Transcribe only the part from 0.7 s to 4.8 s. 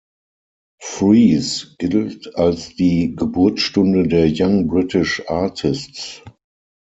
Freeze gilt als die Geburtsstunde der Young